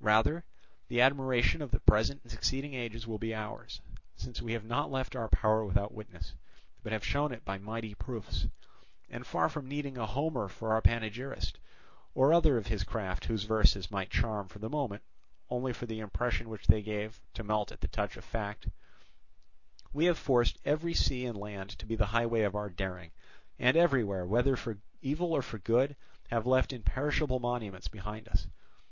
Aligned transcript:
Rather, 0.00 0.44
the 0.88 0.98
admiration 1.02 1.60
of 1.60 1.70
the 1.70 1.78
present 1.78 2.18
and 2.22 2.32
succeeding 2.32 2.72
ages 2.72 3.06
will 3.06 3.18
be 3.18 3.34
ours, 3.34 3.82
since 4.16 4.40
we 4.40 4.54
have 4.54 4.64
not 4.64 4.90
left 4.90 5.14
our 5.14 5.28
power 5.28 5.62
without 5.62 5.92
witness, 5.92 6.32
but 6.82 6.90
have 6.90 7.04
shown 7.04 7.32
it 7.32 7.44
by 7.44 7.58
mighty 7.58 7.92
proofs; 7.94 8.46
and 9.10 9.26
far 9.26 9.50
from 9.50 9.68
needing 9.68 9.98
a 9.98 10.06
Homer 10.06 10.48
for 10.48 10.72
our 10.72 10.80
panegyrist, 10.80 11.58
or 12.14 12.32
other 12.32 12.56
of 12.56 12.68
his 12.68 12.82
craft 12.82 13.26
whose 13.26 13.44
verses 13.44 13.90
might 13.90 14.08
charm 14.08 14.48
for 14.48 14.58
the 14.58 14.70
moment 14.70 15.02
only 15.50 15.74
for 15.74 15.84
the 15.84 16.00
impression 16.00 16.48
which 16.48 16.66
they 16.66 16.80
gave 16.80 17.20
to 17.34 17.44
melt 17.44 17.70
at 17.70 17.82
the 17.82 17.88
touch 17.88 18.16
of 18.16 18.24
fact, 18.24 18.66
we 19.92 20.06
have 20.06 20.16
forced 20.16 20.56
every 20.64 20.94
sea 20.94 21.26
and 21.26 21.36
land 21.36 21.68
to 21.68 21.84
be 21.84 21.94
the 21.94 22.06
highway 22.06 22.40
of 22.40 22.54
our 22.56 22.70
daring, 22.70 23.10
and 23.58 23.76
everywhere, 23.76 24.24
whether 24.24 24.56
for 24.56 24.78
evil 25.02 25.34
or 25.34 25.42
for 25.42 25.58
good, 25.58 25.94
have 26.30 26.46
left 26.46 26.72
imperishable 26.72 27.38
monuments 27.38 27.86
behind 27.88 28.26
us. 28.28 28.46